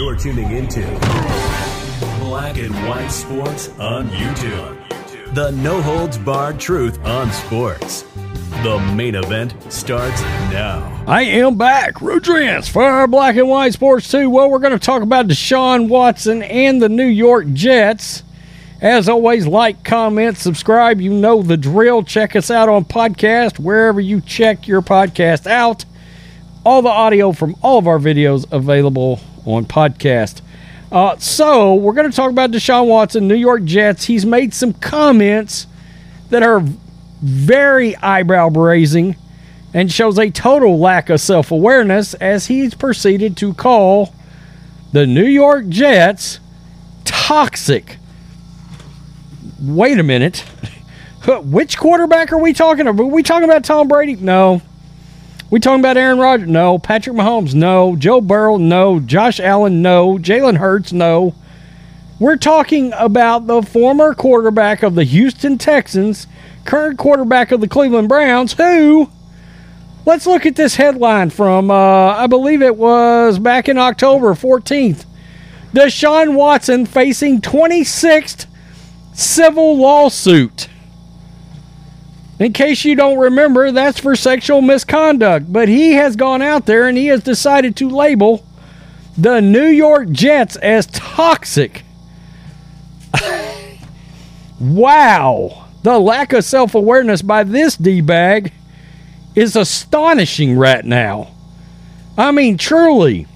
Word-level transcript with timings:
You're 0.00 0.16
tuning 0.16 0.50
into 0.52 0.80
Black 2.20 2.56
and 2.56 2.74
White 2.88 3.10
Sports 3.10 3.68
on 3.78 4.08
YouTube. 4.08 5.34
The 5.34 5.50
no 5.50 5.82
holds 5.82 6.16
barred 6.16 6.58
truth 6.58 6.98
on 7.04 7.30
sports. 7.30 8.06
The 8.62 8.78
main 8.96 9.14
event 9.14 9.54
starts 9.70 10.22
now. 10.22 11.04
I 11.06 11.24
am 11.24 11.58
back. 11.58 11.96
Rudrance 11.96 12.66
for 12.66 13.06
Black 13.08 13.36
and 13.36 13.50
White 13.50 13.74
Sports 13.74 14.10
2. 14.10 14.30
Well, 14.30 14.50
we're 14.50 14.58
going 14.60 14.72
to 14.72 14.78
talk 14.78 15.02
about 15.02 15.28
Deshaun 15.28 15.88
Watson 15.88 16.42
and 16.44 16.80
the 16.80 16.88
New 16.88 17.04
York 17.04 17.52
Jets. 17.52 18.22
As 18.80 19.06
always, 19.06 19.46
like, 19.46 19.84
comment, 19.84 20.38
subscribe. 20.38 21.02
You 21.02 21.12
know 21.12 21.42
the 21.42 21.58
drill. 21.58 22.04
Check 22.04 22.34
us 22.36 22.50
out 22.50 22.70
on 22.70 22.86
podcast, 22.86 23.58
wherever 23.58 24.00
you 24.00 24.22
check 24.22 24.66
your 24.66 24.80
podcast 24.80 25.46
out. 25.46 25.84
All 26.64 26.80
the 26.80 26.88
audio 26.88 27.32
from 27.32 27.54
all 27.60 27.78
of 27.78 27.86
our 27.86 27.98
videos 27.98 28.50
available 28.50 29.20
on 29.44 29.64
podcast. 29.64 30.40
Uh, 30.92 31.16
so, 31.18 31.74
we're 31.74 31.92
going 31.92 32.10
to 32.10 32.16
talk 32.16 32.30
about 32.30 32.50
Deshaun 32.50 32.86
Watson, 32.88 33.28
New 33.28 33.36
York 33.36 33.64
Jets. 33.64 34.04
He's 34.06 34.26
made 34.26 34.52
some 34.52 34.72
comments 34.72 35.66
that 36.30 36.42
are 36.42 36.62
very 37.22 37.94
eyebrow 37.96 38.48
raising 38.48 39.14
and 39.72 39.92
shows 39.92 40.18
a 40.18 40.30
total 40.30 40.78
lack 40.78 41.10
of 41.10 41.20
self 41.20 41.50
awareness 41.50 42.14
as 42.14 42.46
he's 42.46 42.74
proceeded 42.74 43.36
to 43.36 43.54
call 43.54 44.14
the 44.92 45.06
New 45.06 45.26
York 45.26 45.68
Jets 45.68 46.40
toxic. 47.04 47.98
Wait 49.60 49.98
a 49.98 50.02
minute. 50.02 50.38
Which 51.26 51.78
quarterback 51.78 52.32
are 52.32 52.38
we 52.38 52.52
talking 52.52 52.86
about? 52.88 53.02
Are 53.02 53.06
we 53.06 53.22
talking 53.22 53.44
about 53.44 53.64
Tom 53.64 53.88
Brady? 53.88 54.16
No. 54.16 54.62
We 55.50 55.58
talking 55.58 55.80
about 55.80 55.96
Aaron 55.96 56.18
Rodgers? 56.18 56.48
No. 56.48 56.78
Patrick 56.78 57.16
Mahomes? 57.16 57.54
No. 57.54 57.96
Joe 57.96 58.20
Burrow? 58.20 58.56
No. 58.56 59.00
Josh 59.00 59.40
Allen? 59.40 59.82
No. 59.82 60.16
Jalen 60.16 60.58
Hurts? 60.58 60.92
No. 60.92 61.34
We're 62.20 62.36
talking 62.36 62.92
about 62.96 63.46
the 63.48 63.62
former 63.62 64.14
quarterback 64.14 64.82
of 64.82 64.94
the 64.94 65.04
Houston 65.04 65.58
Texans, 65.58 66.26
current 66.64 66.98
quarterback 66.98 67.50
of 67.50 67.60
the 67.60 67.66
Cleveland 67.66 68.08
Browns, 68.10 68.52
who, 68.52 69.10
let's 70.04 70.26
look 70.26 70.44
at 70.44 70.54
this 70.54 70.76
headline 70.76 71.30
from, 71.30 71.70
uh, 71.70 71.74
I 72.14 72.26
believe 72.26 72.60
it 72.60 72.76
was 72.76 73.38
back 73.38 73.68
in 73.70 73.78
October 73.78 74.34
14th. 74.34 75.06
Deshaun 75.72 76.34
Watson 76.34 76.84
facing 76.84 77.40
26th 77.40 78.46
civil 79.14 79.78
lawsuit. 79.78 80.68
In 82.40 82.54
case 82.54 82.86
you 82.86 82.94
don't 82.94 83.18
remember, 83.18 83.70
that's 83.70 84.00
for 84.00 84.16
sexual 84.16 84.62
misconduct. 84.62 85.52
But 85.52 85.68
he 85.68 85.92
has 85.92 86.16
gone 86.16 86.40
out 86.40 86.64
there 86.64 86.88
and 86.88 86.96
he 86.96 87.08
has 87.08 87.22
decided 87.22 87.76
to 87.76 87.88
label 87.88 88.44
the 89.16 89.40
New 89.40 89.66
York 89.66 90.10
Jets 90.10 90.56
as 90.56 90.86
toxic. 90.86 91.84
wow. 94.60 95.68
The 95.82 95.98
lack 95.98 96.32
of 96.32 96.42
self 96.42 96.74
awareness 96.74 97.20
by 97.20 97.44
this 97.44 97.76
D 97.76 98.00
bag 98.00 98.54
is 99.34 99.54
astonishing 99.54 100.56
right 100.56 100.84
now. 100.84 101.32
I 102.16 102.32
mean, 102.32 102.56
truly, 102.56 103.26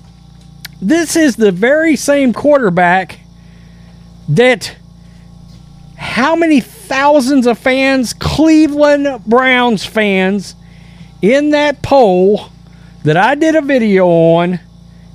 this 0.80 1.14
is 1.14 1.36
the 1.36 1.52
very 1.52 1.94
same 1.94 2.32
quarterback 2.32 3.20
that 4.30 4.76
how 5.96 6.34
many 6.34 6.60
thousands 6.84 7.46
of 7.46 7.58
fans, 7.58 8.12
Cleveland 8.12 9.24
Browns 9.26 9.84
fans, 9.84 10.54
in 11.22 11.50
that 11.50 11.82
poll 11.82 12.50
that 13.04 13.16
I 13.16 13.34
did 13.34 13.54
a 13.54 13.62
video 13.62 14.06
on 14.06 14.60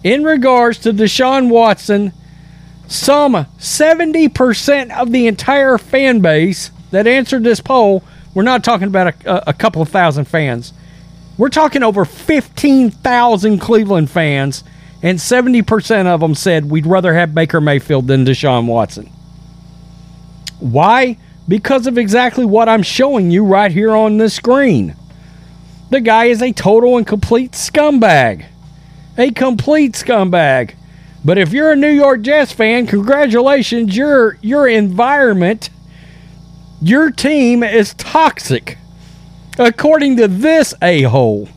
in 0.04 0.24
regards 0.24 0.80
to 0.80 0.94
Deshaun 0.94 1.50
Watson, 1.50 2.14
some 2.88 3.34
70% 3.34 4.92
of 4.92 5.12
the 5.12 5.28
entire 5.28 5.78
fan 5.78 6.22
base 6.22 6.72
that 6.92 7.06
answered 7.06 7.44
this 7.44 7.60
poll, 7.60 8.04
we're 8.34 8.44
not 8.44 8.64
talking 8.64 8.88
about 8.88 9.24
a, 9.26 9.50
a 9.50 9.54
couple 9.54 9.82
of 9.82 9.90
thousand 9.90 10.26
fans. 10.26 10.74
We're 11.38 11.50
talking 11.50 11.84
over 11.84 12.06
15,000 12.06 13.60
Cleveland 13.60 14.10
fans, 14.10 14.64
and 15.02 15.20
70% 15.20 16.06
of 16.06 16.20
them 16.20 16.36
said 16.36 16.70
we'd 16.70 16.86
rather 16.86 17.14
have 17.14 17.34
Baker 17.34 17.62
Mayfield 17.62 18.08
than 18.08 18.26
Deshaun 18.26 18.66
Watson. 18.66 19.12
Why? 20.60 21.18
Because 21.50 21.88
of 21.88 21.98
exactly 21.98 22.46
what 22.46 22.70
I'm 22.70 22.84
showing 22.84 23.32
you 23.32 23.44
right 23.44 23.72
here 23.72 23.94
on 23.96 24.18
the 24.18 24.30
screen. 24.30 24.96
The 25.90 26.00
guy 26.00 26.26
is 26.26 26.44
a 26.44 26.54
total 26.54 26.96
and 26.96 27.08
complete 27.08 27.54
scumbag. 27.54 28.46
A 29.18 29.32
complete 29.32 29.94
scumbag. 29.94 30.76
But 31.26 31.40
if 31.40 31.52
you're 31.52 31.72
a 31.72 31.76
New 31.76 31.90
York 31.90 32.22
Jets 32.22 32.52
fan, 32.52 32.86
congratulations, 32.86 33.98
your 33.98 34.38
your 34.42 34.68
environment, 34.68 35.72
your 36.82 37.10
team 37.10 37.64
is 37.64 37.96
toxic. 37.96 38.78
According 39.58 40.18
to 40.18 40.28
this 40.28 40.74
a-hole. 40.82 41.50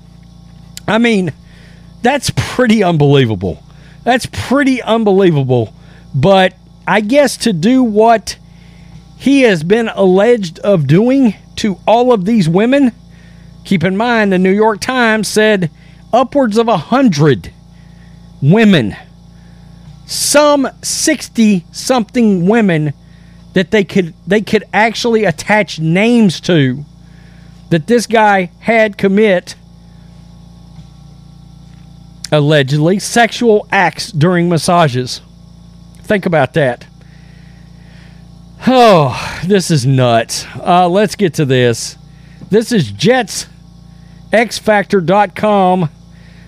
I 0.89 0.99
mean, 0.99 1.33
that's 2.01 2.33
pretty 2.35 2.83
unbelievable. 2.83 3.63
That's 4.03 4.27
pretty 4.27 4.83
unbelievable. 4.83 5.73
But 6.15 6.55
I 6.89 7.01
guess 7.01 7.37
to 7.39 7.53
do 7.53 7.85
what 7.85 8.37
he 9.23 9.43
has 9.43 9.63
been 9.63 9.89
alleged 9.95 10.59
of 10.61 10.89
doing 10.89 11.35
to 11.55 11.79
all 11.87 12.13
of 12.13 12.25
these 12.25 12.49
women. 12.49 12.91
Keep 13.65 13.85
in 13.85 13.97
mind, 13.97 14.33
the 14.33 14.39
New 14.39 14.51
York 14.51 14.81
Times 14.81 15.29
said 15.29 15.71
upwards 16.13 16.59
of 16.59 16.67
a 16.67 16.77
hundred 16.77 17.53
women, 18.43 18.97
some 20.07 20.69
sixty 20.83 21.65
something 21.71 22.49
women 22.49 22.95
that 23.53 23.71
they 23.71 23.85
could 23.85 24.13
they 24.27 24.41
could 24.41 24.65
actually 24.73 25.25
attach 25.25 25.79
names 25.79 26.41
to 26.41 26.85
that 27.71 27.87
this 27.87 28.09
guy 28.09 28.51
had 28.59 28.99
commit 28.99 29.55
allegedly 32.33 32.99
sexual 32.99 33.69
acts 33.71 34.11
during 34.11 34.49
massages. 34.49 35.21
Think 36.01 36.27
about 36.27 36.55
that. 36.55 36.87
Oh, 38.65 39.41
this 39.45 39.73
is 39.73 39.85
nuts. 39.85 40.47
Uh, 40.55 40.89
let's 40.89 41.17
get 41.17 41.35
to 41.35 41.45
this. 41.45 41.97
This 42.49 42.71
is 42.71 42.93
jetsxfactor.com, 42.93 45.91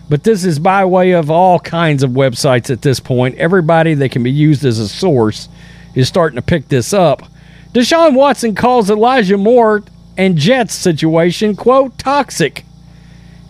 but 0.08 0.22
this 0.22 0.44
is 0.44 0.60
by 0.60 0.84
way 0.84 1.10
of 1.10 1.28
all 1.28 1.58
kinds 1.58 2.04
of 2.04 2.12
websites 2.12 2.70
at 2.70 2.82
this 2.82 3.00
point. 3.00 3.36
Everybody 3.36 3.94
that 3.94 4.12
can 4.12 4.22
be 4.22 4.30
used 4.30 4.64
as 4.64 4.78
a 4.78 4.88
source 4.88 5.48
is 5.96 6.06
starting 6.06 6.36
to 6.36 6.42
pick 6.42 6.68
this 6.68 6.92
up. 6.92 7.24
Deshaun 7.72 8.14
Watson 8.14 8.54
calls 8.54 8.90
Elijah 8.90 9.36
Moore 9.36 9.82
and 10.16 10.38
Jets 10.38 10.74
situation, 10.74 11.56
quote, 11.56 11.98
toxic. 11.98 12.64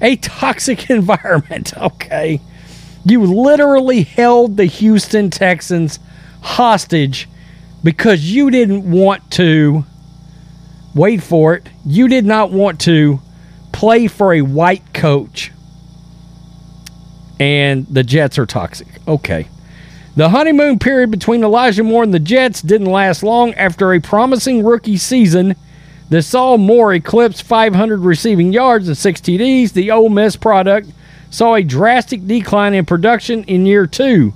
A 0.01 0.17
toxic 0.17 0.89
environment. 0.91 1.75
Okay. 1.79 2.41
You 3.05 3.27
literally 3.27 4.05
held 4.05 4.57
the 4.57 4.65
Houston 4.65 5.29
Texans 5.29 5.99
hostage 6.41 7.29
because 7.85 8.33
you 8.33 8.51
didn't 8.51 8.91
want 8.91 9.31
to 9.33 9.85
wait 10.95 11.23
for 11.23 11.55
it. 11.55 11.69
You 11.85 12.09
did 12.09 12.25
not 12.25 12.51
want 12.51 12.81
to 12.81 13.21
play 13.73 14.09
for 14.09 14.33
a 14.33 14.41
white 14.41 14.95
coach. 14.95 15.53
And 17.39 17.87
the 17.87 18.03
Jets 18.03 18.39
are 18.39 18.47
toxic. 18.47 18.89
Okay. 19.07 19.49
The 20.17 20.31
honeymoon 20.31 20.79
period 20.79 21.11
between 21.11 21.43
Elijah 21.45 21.83
Moore 21.83 22.05
and 22.05 22.15
the 22.15 22.21
Jets 22.21 22.63
didn't 22.63 22.87
last 22.87 23.23
long 23.23 23.53
after 23.55 23.93
a 23.93 24.01
promising 24.01 24.65
rookie 24.65 24.97
season 24.97 25.57
that 26.09 26.23
saw 26.23 26.57
Moore 26.57 26.95
eclipse 26.95 27.41
500 27.41 28.01
receiving 28.01 28.53
yards 28.53 28.87
and 28.87 28.97
6 28.97 29.21
TDs. 29.21 29.73
The 29.73 29.91
Ole 29.91 30.09
Miss 30.09 30.37
product 30.37 30.91
saw 31.31 31.57
a 31.57 31.65
drastic 31.65 32.27
decline 32.27 32.75
in 32.75 32.87
production 32.87 33.43
in 33.45 33.67
year 33.67 33.89
two. 33.89 34.33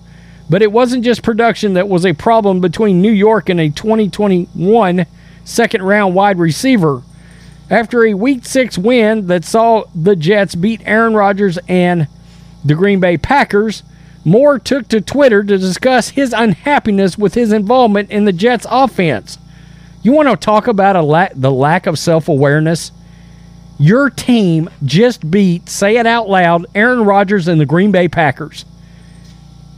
But 0.50 0.62
it 0.62 0.72
wasn't 0.72 1.04
just 1.04 1.22
production 1.22 1.74
that 1.74 1.88
was 1.88 2.06
a 2.06 2.14
problem 2.14 2.60
between 2.60 3.02
New 3.02 3.12
York 3.12 3.48
and 3.48 3.60
a 3.60 3.68
2021 3.68 5.06
second 5.44 5.82
round 5.82 6.14
wide 6.14 6.38
receiver. 6.38 7.02
After 7.70 8.06
a 8.06 8.14
week 8.14 8.46
six 8.46 8.78
win 8.78 9.26
that 9.26 9.44
saw 9.44 9.84
the 9.94 10.16
Jets 10.16 10.54
beat 10.54 10.80
Aaron 10.84 11.14
Rodgers 11.14 11.58
and 11.68 12.08
the 12.64 12.74
Green 12.74 12.98
Bay 12.98 13.18
Packers, 13.18 13.82
Moore 14.24 14.58
took 14.58 14.88
to 14.88 15.00
Twitter 15.00 15.44
to 15.44 15.58
discuss 15.58 16.10
his 16.10 16.32
unhappiness 16.32 17.18
with 17.18 17.34
his 17.34 17.52
involvement 17.52 18.10
in 18.10 18.24
the 18.24 18.32
Jets 18.32 18.66
offense. 18.70 19.38
You 20.02 20.12
want 20.12 20.28
to 20.28 20.36
talk 20.36 20.66
about 20.66 21.02
la- 21.04 21.28
the 21.34 21.52
lack 21.52 21.86
of 21.86 21.98
self 21.98 22.28
awareness? 22.28 22.90
Your 23.78 24.10
team 24.10 24.68
just 24.84 25.30
beat, 25.30 25.68
say 25.68 25.98
it 25.98 26.06
out 26.06 26.28
loud, 26.28 26.66
Aaron 26.74 27.04
Rodgers 27.04 27.48
and 27.48 27.60
the 27.60 27.66
Green 27.66 27.92
Bay 27.92 28.08
Packers. 28.08 28.64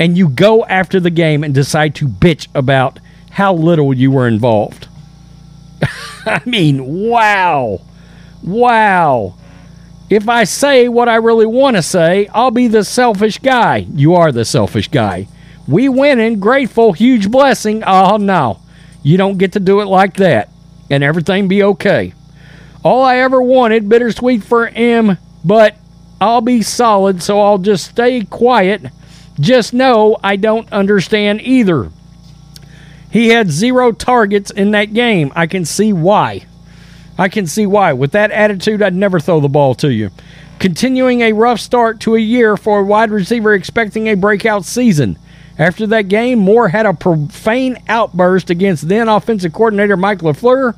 And 0.00 0.16
you 0.18 0.30
go 0.30 0.64
after 0.64 0.98
the 0.98 1.10
game 1.10 1.44
and 1.44 1.54
decide 1.54 1.94
to 1.96 2.08
bitch 2.08 2.48
about 2.54 2.98
how 3.30 3.54
little 3.54 3.94
you 3.94 4.10
were 4.10 4.26
involved. 4.26 4.88
I 6.26 6.40
mean, 6.46 6.84
wow. 6.84 7.82
Wow. 8.42 9.36
If 10.08 10.28
I 10.28 10.44
say 10.44 10.88
what 10.88 11.08
I 11.08 11.16
really 11.16 11.46
want 11.46 11.76
to 11.76 11.82
say, 11.82 12.26
I'll 12.28 12.50
be 12.50 12.66
the 12.66 12.82
selfish 12.82 13.38
guy. 13.38 13.86
You 13.94 14.14
are 14.14 14.32
the 14.32 14.44
selfish 14.44 14.88
guy. 14.88 15.28
We 15.68 15.88
win, 15.88 16.18
winning, 16.18 16.40
grateful, 16.40 16.92
huge 16.92 17.30
blessing. 17.30 17.84
Oh, 17.86 18.16
no. 18.16 18.58
You 19.02 19.18
don't 19.18 19.38
get 19.38 19.52
to 19.52 19.60
do 19.60 19.80
it 19.80 19.84
like 19.84 20.14
that. 20.14 20.48
And 20.90 21.04
everything 21.04 21.46
be 21.46 21.62
okay. 21.62 22.14
All 22.82 23.02
I 23.02 23.18
ever 23.18 23.42
wanted, 23.42 23.88
bittersweet 23.88 24.42
for 24.42 24.66
him, 24.66 25.18
but 25.44 25.76
I'll 26.20 26.40
be 26.40 26.62
solid, 26.62 27.22
so 27.22 27.40
I'll 27.40 27.58
just 27.58 27.90
stay 27.90 28.24
quiet. 28.24 28.82
Just 29.40 29.72
know 29.72 30.18
I 30.22 30.36
don't 30.36 30.70
understand 30.70 31.40
either. 31.40 31.90
He 33.10 33.28
had 33.28 33.50
zero 33.50 33.90
targets 33.90 34.50
in 34.50 34.70
that 34.72 34.94
game. 34.94 35.32
I 35.34 35.46
can 35.46 35.64
see 35.64 35.92
why. 35.92 36.46
I 37.18 37.28
can 37.28 37.46
see 37.46 37.66
why. 37.66 37.92
With 37.92 38.12
that 38.12 38.30
attitude, 38.30 38.82
I'd 38.82 38.94
never 38.94 39.18
throw 39.18 39.40
the 39.40 39.48
ball 39.48 39.74
to 39.76 39.92
you. 39.92 40.10
Continuing 40.58 41.22
a 41.22 41.32
rough 41.32 41.58
start 41.58 42.00
to 42.00 42.14
a 42.14 42.20
year 42.20 42.56
for 42.56 42.80
a 42.80 42.84
wide 42.84 43.10
receiver 43.10 43.54
expecting 43.54 44.08
a 44.08 44.14
breakout 44.14 44.64
season. 44.64 45.18
After 45.58 45.86
that 45.88 46.08
game, 46.08 46.38
Moore 46.38 46.68
had 46.68 46.86
a 46.86 46.94
profane 46.94 47.78
outburst 47.88 48.50
against 48.50 48.88
then 48.88 49.08
offensive 49.08 49.52
coordinator 49.52 49.96
Mike 49.96 50.20
LaFleur, 50.20 50.76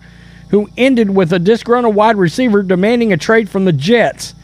who 0.51 0.71
ended 0.77 1.11
with 1.11 1.33
a 1.33 1.39
disgruntled 1.39 1.95
wide 1.95 2.17
receiver 2.17 2.63
demanding 2.63 3.13
a 3.13 3.17
trade 3.17 3.49
from 3.49 3.65
the 3.65 3.73
Jets. 3.73 4.35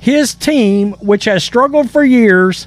His 0.00 0.34
team, 0.34 0.92
which 0.94 1.24
has 1.26 1.44
struggled 1.44 1.90
for 1.90 2.04
years, 2.04 2.66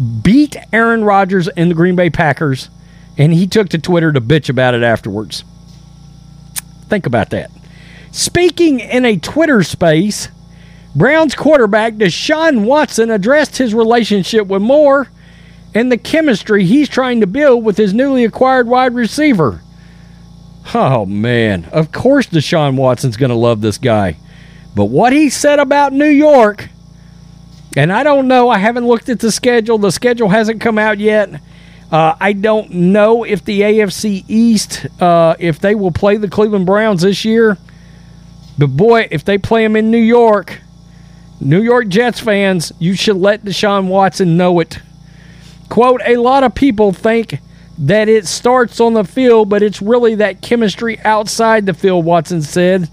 beat 0.00 0.56
Aaron 0.72 1.04
Rodgers 1.04 1.48
and 1.48 1.70
the 1.70 1.74
Green 1.74 1.96
Bay 1.96 2.10
Packers, 2.10 2.70
and 3.18 3.32
he 3.34 3.46
took 3.46 3.68
to 3.70 3.78
Twitter 3.78 4.12
to 4.12 4.20
bitch 4.20 4.48
about 4.48 4.74
it 4.74 4.82
afterwards. 4.82 5.44
Think 6.88 7.06
about 7.06 7.30
that. 7.30 7.50
Speaking 8.10 8.80
in 8.80 9.04
a 9.04 9.16
Twitter 9.16 9.62
space, 9.62 10.28
Browns 10.96 11.34
quarterback 11.34 11.94
Deshaun 11.94 12.64
Watson 12.64 13.10
addressed 13.10 13.58
his 13.58 13.74
relationship 13.74 14.46
with 14.48 14.62
Moore 14.62 15.08
and 15.74 15.92
the 15.92 15.98
chemistry 15.98 16.64
he's 16.64 16.88
trying 16.88 17.20
to 17.20 17.26
build 17.28 17.64
with 17.64 17.76
his 17.76 17.94
newly 17.94 18.24
acquired 18.24 18.66
wide 18.66 18.94
receiver. 18.94 19.62
Oh, 20.74 21.06
man. 21.06 21.66
Of 21.66 21.92
course, 21.92 22.26
Deshaun 22.26 22.76
Watson's 22.76 23.16
going 23.16 23.30
to 23.30 23.36
love 23.36 23.60
this 23.60 23.78
guy. 23.78 24.16
But 24.74 24.86
what 24.86 25.12
he 25.12 25.30
said 25.30 25.58
about 25.58 25.92
New 25.92 26.04
York, 26.04 26.68
and 27.76 27.92
I 27.92 28.02
don't 28.02 28.28
know, 28.28 28.48
I 28.48 28.58
haven't 28.58 28.86
looked 28.86 29.08
at 29.08 29.20
the 29.20 29.30
schedule. 29.30 29.78
The 29.78 29.92
schedule 29.92 30.28
hasn't 30.28 30.60
come 30.60 30.78
out 30.78 30.98
yet. 30.98 31.40
Uh, 31.90 32.14
I 32.20 32.32
don't 32.32 32.70
know 32.70 33.24
if 33.24 33.44
the 33.44 33.62
AFC 33.62 34.24
East, 34.28 34.86
uh, 35.00 35.34
if 35.38 35.58
they 35.58 35.74
will 35.74 35.90
play 35.90 36.16
the 36.16 36.28
Cleveland 36.28 36.66
Browns 36.66 37.02
this 37.02 37.24
year. 37.24 37.58
But 38.58 38.68
boy, 38.68 39.08
if 39.10 39.24
they 39.24 39.38
play 39.38 39.64
them 39.64 39.74
in 39.74 39.90
New 39.90 39.98
York, 39.98 40.60
New 41.40 41.62
York 41.62 41.88
Jets 41.88 42.20
fans, 42.20 42.72
you 42.78 42.94
should 42.94 43.16
let 43.16 43.44
Deshaun 43.44 43.86
Watson 43.88 44.36
know 44.36 44.60
it. 44.60 44.78
Quote, 45.68 46.02
a 46.04 46.16
lot 46.16 46.44
of 46.44 46.54
people 46.54 46.92
think 46.92 47.40
that 47.78 48.08
it 48.08 48.26
starts 48.26 48.78
on 48.78 48.92
the 48.92 49.04
field, 49.04 49.48
but 49.48 49.62
it's 49.62 49.80
really 49.80 50.16
that 50.16 50.42
chemistry 50.42 50.98
outside 51.00 51.64
the 51.64 51.72
field, 51.72 52.04
Watson 52.04 52.42
said. 52.42 52.90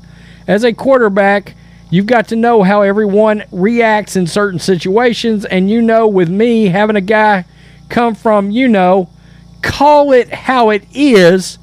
As 0.48 0.64
a 0.64 0.72
quarterback, 0.74 1.56
you've 1.90 2.06
got 2.06 2.28
to 2.30 2.36
know 2.36 2.64
how 2.64 2.82
everyone 2.82 3.44
reacts 3.52 4.16
in 4.16 4.28
certain 4.28 4.60
situations. 4.60 5.46
And 5.46 5.70
you 5.70 5.82
know, 5.82 6.08
with 6.08 6.30
me 6.30 6.66
having 6.68 6.96
a 6.96 7.02
guy 7.02 7.46
come 7.90 8.16
from, 8.16 8.52
you 8.52 8.68
know, 8.68 9.10
call 9.62 10.12
it 10.12 10.34
how 10.34 10.70
it 10.70 10.84
is, 10.94 11.58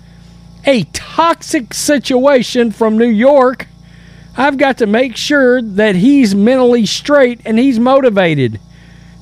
a 0.66 0.84
toxic 0.84 1.74
situation 1.74 2.70
from 2.70 2.96
New 2.96 3.08
York, 3.08 3.66
I've 4.36 4.56
got 4.56 4.78
to 4.78 4.86
make 4.86 5.16
sure 5.16 5.62
that 5.62 5.94
he's 5.96 6.34
mentally 6.34 6.86
straight 6.86 7.40
and 7.44 7.58
he's 7.58 7.78
motivated. 7.78 8.60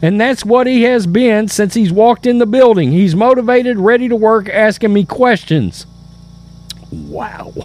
And 0.00 0.20
that's 0.20 0.44
what 0.44 0.66
he 0.66 0.82
has 0.82 1.06
been 1.06 1.48
since 1.48 1.74
he's 1.74 1.92
walked 1.92 2.26
in 2.26 2.38
the 2.38 2.46
building. 2.46 2.90
He's 2.90 3.14
motivated, 3.14 3.78
ready 3.78 4.08
to 4.08 4.16
work, 4.16 4.48
asking 4.48 4.92
me 4.92 5.04
questions. 5.04 5.86
Wow. 6.90 7.52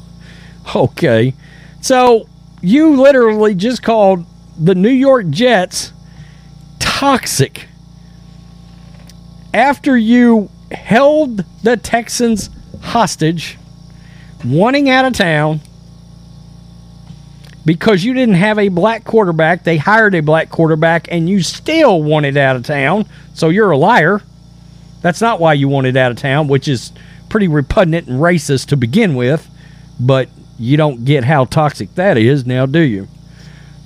Okay. 0.75 1.33
So 1.79 2.27
you 2.61 2.95
literally 2.95 3.55
just 3.55 3.83
called 3.83 4.25
the 4.57 4.75
New 4.75 4.89
York 4.89 5.29
Jets 5.29 5.93
toxic 6.79 7.67
after 9.53 9.97
you 9.97 10.49
held 10.71 11.43
the 11.63 11.77
Texans 11.77 12.49
hostage, 12.81 13.57
wanting 14.43 14.89
out 14.89 15.05
of 15.05 15.13
town 15.13 15.61
because 17.65 18.03
you 18.03 18.13
didn't 18.13 18.35
have 18.35 18.57
a 18.57 18.69
black 18.69 19.03
quarterback. 19.03 19.63
They 19.63 19.77
hired 19.77 20.15
a 20.15 20.21
black 20.21 20.49
quarterback 20.49 21.07
and 21.11 21.29
you 21.29 21.41
still 21.41 22.01
wanted 22.01 22.37
out 22.37 22.55
of 22.55 22.63
town. 22.63 23.05
So 23.33 23.49
you're 23.49 23.71
a 23.71 23.77
liar. 23.77 24.21
That's 25.01 25.21
not 25.21 25.39
why 25.39 25.53
you 25.53 25.67
wanted 25.67 25.97
out 25.97 26.11
of 26.11 26.17
town, 26.17 26.47
which 26.47 26.67
is 26.67 26.91
pretty 27.29 27.47
repugnant 27.47 28.07
and 28.07 28.21
racist 28.21 28.67
to 28.67 28.77
begin 28.77 29.15
with. 29.15 29.49
But 29.99 30.29
you 30.59 30.77
don't 30.77 31.05
get 31.05 31.23
how 31.23 31.45
toxic 31.45 31.93
that 31.95 32.17
is 32.17 32.45
now, 32.45 32.65
do 32.65 32.79
you? 32.79 33.07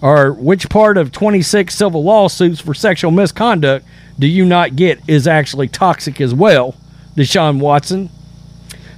Or 0.02 0.34
which 0.34 0.70
part 0.70 0.98
of 0.98 1.12
26 1.12 1.74
civil 1.74 2.04
lawsuits 2.04 2.60
for 2.60 2.74
sexual 2.74 3.12
misconduct 3.12 3.86
do 4.18 4.28
you 4.28 4.46
not 4.46 4.76
get 4.76 5.00
is 5.08 5.28
actually 5.28 5.68
toxic 5.68 6.20
as 6.20 6.34
well, 6.34 6.76
Deshaun 7.16 7.60
Watson? 7.60 8.10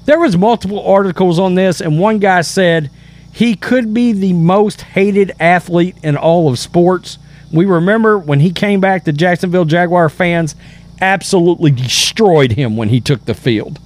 There 0.06 0.20
was 0.20 0.38
multiple 0.38 0.86
articles 0.86 1.40
on 1.40 1.56
this, 1.56 1.81
and 1.81 2.00
one 2.00 2.20
guy 2.20 2.42
said 2.42 2.90
he 3.31 3.56
could 3.56 3.94
be 3.94 4.12
the 4.12 4.34
most 4.34 4.81
hated 4.81 5.31
athlete 5.40 5.96
in 6.04 6.16
all 6.16 6.50
of 6.50 6.60
sports. 6.60 7.18
We 7.52 7.66
remember 7.66 8.18
when 8.18 8.40
he 8.40 8.52
came 8.52 8.80
back, 8.80 9.06
the 9.06 9.14
Jacksonville 9.14 9.66
Jaguar 9.66 10.10
fans 10.10 10.56
absolutely 11.02 11.72
destroyed 11.72 12.54
him 12.54 12.78
when 12.78 12.90
he 12.90 13.02
took 13.02 13.26
the 13.26 13.33
field. 13.33 13.80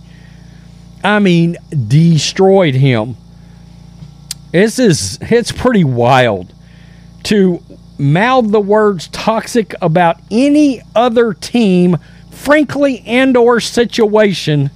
I 1.04 1.20
mean, 1.20 1.58
destroyed 1.88 2.76
him. 2.76 3.16
This 4.52 4.80
is 4.80 5.18
it's 5.22 5.52
pretty 5.52 5.84
wild 5.84 6.54
to 7.24 7.62
mouth 7.98 8.52
the 8.52 8.60
words 8.60 9.08
toxic 9.10 9.74
about 9.82 10.18
any 10.32 10.82
other 10.96 11.34
team, 11.34 11.98
frankly, 12.32 13.04
and 13.06 13.36
or 13.36 13.60
situation 13.60 14.70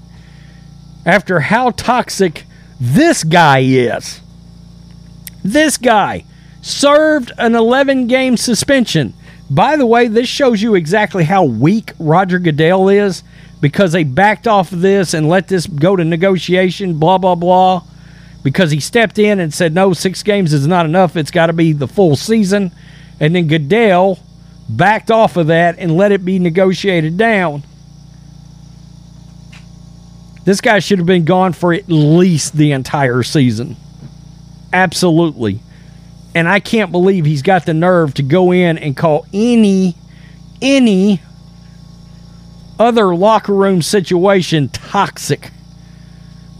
after 1.05 1.39
how 1.39 1.71
toxic 1.71 2.45
this 2.79 3.23
guy 3.23 3.59
is. 3.59 4.21
This 5.43 5.77
guy 5.77 6.25
served 6.61 7.31
an 7.37 7.55
11 7.55 8.07
game 8.07 8.37
suspension. 8.37 9.13
By 9.49 9.75
the 9.75 9.85
way, 9.85 10.07
this 10.07 10.27
shows 10.27 10.61
you 10.61 10.75
exactly 10.75 11.23
how 11.23 11.43
weak 11.43 11.93
Roger 11.99 12.39
Goodell 12.39 12.89
is 12.89 13.23
because 13.59 13.91
they 13.91 14.03
backed 14.03 14.47
off 14.47 14.71
of 14.71 14.81
this 14.81 15.13
and 15.13 15.29
let 15.29 15.47
this 15.47 15.67
go 15.67 15.95
to 15.95 16.03
negotiation, 16.03 16.97
blah, 16.97 17.17
blah, 17.17 17.35
blah. 17.35 17.83
Because 18.43 18.71
he 18.71 18.79
stepped 18.79 19.19
in 19.19 19.39
and 19.39 19.53
said, 19.53 19.74
no, 19.74 19.93
six 19.93 20.24
games 20.24 20.51
is 20.53 20.65
not 20.65 20.86
enough. 20.86 21.15
It's 21.15 21.31
got 21.31 21.48
to 21.48 21.53
be 21.53 21.74
the 21.74 21.88
full 21.88 22.15
season. 22.15 22.71
And 23.19 23.36
then 23.36 23.48
Goodell 23.48 24.19
backed 24.67 25.12
off 25.12 25.38
of 25.38 25.48
that 25.48 25.77
and 25.77 25.95
let 25.95 26.12
it 26.12 26.25
be 26.25 26.39
negotiated 26.39 27.17
down. 27.17 27.63
This 30.43 30.60
guy 30.60 30.79
should 30.79 30.98
have 30.98 31.05
been 31.05 31.25
gone 31.25 31.53
for 31.53 31.71
at 31.71 31.88
least 31.88 32.53
the 32.53 32.71
entire 32.71 33.21
season. 33.21 33.75
Absolutely. 34.74 35.60
And 36.33 36.48
I 36.48 36.60
can't 36.60 36.91
believe 36.91 37.25
he's 37.25 37.43
got 37.43 37.65
the 37.65 37.74
nerve 37.74 38.13
to 38.15 38.24
go 38.24 38.51
in 38.51 38.77
and 38.77 38.98
call 38.98 39.25
any 39.33 39.95
any 40.62 41.21
other 42.79 43.15
locker 43.15 43.53
room 43.53 43.81
situation 43.81 44.69
toxic. 44.69 45.51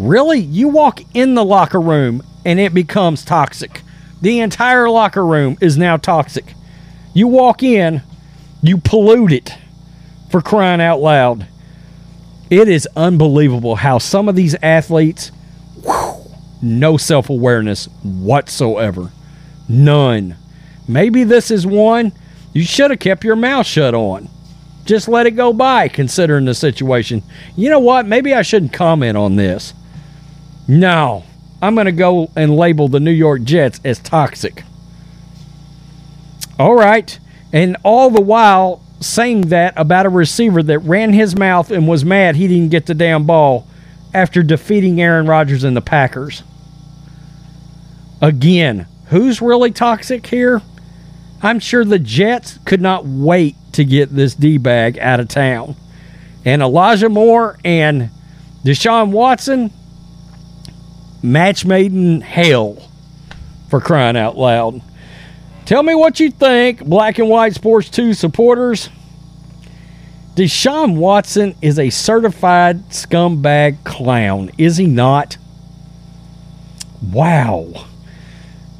Really? 0.02 0.40
You 0.40 0.68
walk 0.68 1.02
in 1.14 1.36
the 1.36 1.46
locker 1.46 1.80
room 1.80 2.24
and 2.44 2.60
it 2.60 2.74
becomes 2.74 3.24
toxic. 3.24 3.84
The 4.20 4.40
entire 4.40 4.90
locker 4.90 5.24
room 5.24 5.60
is 5.62 5.78
now 5.78 5.98
toxic. 5.98 6.56
You 7.14 7.28
walk 7.28 7.62
in, 7.62 8.02
you 8.64 8.78
pollute 8.78 9.32
it 9.32 9.56
for 10.32 10.42
crying 10.42 10.82
out 10.82 11.02
loud. 11.02 11.46
It 12.50 12.68
is 12.68 12.88
unbelievable 12.96 13.76
how 13.76 14.00
some 14.00 14.28
of 14.28 14.36
these 14.36 14.56
athletes, 14.64 15.32
whew, 15.84 16.26
no 16.64 16.98
self 16.98 17.30
awareness 17.30 17.86
whatsoever. 18.02 19.12
None. 19.70 20.36
Maybe 20.88 21.24
this 21.24 21.52
is 21.52 21.68
one 21.68 22.12
you 22.54 22.64
should 22.64 22.90
have 22.90 23.00
kept 23.00 23.24
your 23.24 23.36
mouth 23.36 23.68
shut 23.68 23.94
on. 23.94 24.30
Just 24.84 25.08
let 25.08 25.28
it 25.28 25.32
go 25.32 25.54
by, 25.54 25.90
considering 25.90 26.46
the 26.46 26.56
situation. 26.56 27.22
You 27.56 27.70
know 27.70 27.80
what? 27.80 28.08
Maybe 28.08 28.34
I 28.34 28.42
shouldn't 28.42 28.74
comment 28.74 29.16
on 29.16 29.36
this. 29.36 29.76
No, 30.72 31.26
I'm 31.62 31.76
going 31.76 31.88
to 31.88 31.92
go 31.92 32.32
and 32.34 32.56
label 32.56 32.88
the 32.88 33.02
New 33.02 33.12
York 33.12 33.44
Jets 33.44 33.82
as 33.84 34.00
toxic. 34.00 34.64
All 36.58 36.76
right. 36.76 37.20
And 37.52 37.76
all 37.84 38.10
the 38.10 38.22
while 38.22 38.82
saying 39.02 39.42
that 39.50 39.74
about 39.76 40.06
a 40.06 40.10
receiver 40.10 40.64
that 40.64 40.80
ran 40.80 41.12
his 41.12 41.36
mouth 41.36 41.72
and 41.72 41.90
was 41.90 42.06
mad 42.06 42.38
he 42.38 42.48
didn't 42.48 42.70
get 42.70 42.86
the 42.86 42.94
damn 42.94 43.26
ball 43.26 43.68
after 44.14 44.42
defeating 44.42 45.02
Aaron 45.02 45.26
Rodgers 45.26 45.66
and 45.66 45.76
the 45.76 45.82
Packers. 45.82 46.42
Again, 48.22 48.86
who's 49.08 49.42
really 49.42 49.72
toxic 49.72 50.26
here? 50.26 50.62
I'm 51.42 51.60
sure 51.60 51.84
the 51.84 52.00
Jets 52.00 52.60
could 52.64 52.80
not 52.80 53.06
wait 53.06 53.58
to 53.74 53.84
get 53.84 54.16
this 54.16 54.36
D 54.36 54.58
bag 54.58 54.98
out 55.00 55.20
of 55.20 55.28
town. 55.28 55.76
And 56.46 56.62
Elijah 56.62 57.10
Moore 57.10 57.58
and 57.66 58.10
Deshaun 58.64 59.12
Watson, 59.12 59.74
match 61.22 61.66
made 61.66 61.94
in 61.94 62.22
hell 62.22 62.78
for 63.70 63.80
crying 63.80 64.18
out 64.18 64.38
loud. 64.38 64.82
Tell 65.66 65.84
me 65.84 65.96
what 65.96 66.20
you 66.20 66.32
think, 66.32 66.84
Black 66.84 67.20
and 67.20 67.30
White 67.30 67.54
Sports 67.54 67.90
2 67.90 68.14
supporters. 68.14 68.90
Deshaun 70.36 70.98
Watson 70.98 71.56
is 71.62 71.78
a 71.78 71.90
certified 71.90 72.90
scumbag 72.90 73.84
clown, 73.84 74.52
is 74.58 74.78
he 74.78 74.88
not? 74.88 75.38
Wow. 77.02 77.86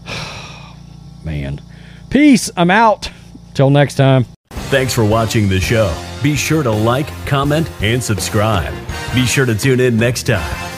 Man. 1.24 1.62
Peace. 2.10 2.52
I'm 2.58 2.72
out. 2.72 3.10
Till 3.54 3.70
next 3.70 3.96
time. 3.96 4.26
Thanks 4.50 4.94
for 4.94 5.04
watching 5.04 5.50
the 5.50 5.60
show. 5.60 5.94
Be 6.24 6.36
sure 6.36 6.64
to 6.64 6.72
like, 6.72 7.08
comment, 7.26 7.70
and 7.82 8.02
subscribe. 8.02 8.74
Be 9.14 9.26
sure 9.26 9.46
to 9.46 9.56
tune 9.56 9.80
in 9.80 9.98
next 9.98 10.24
time 10.24 10.71